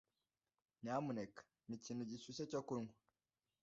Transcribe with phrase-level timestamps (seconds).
[0.81, 2.93] Nyamuneka mpa ikintu gishyushye cyo kunywa.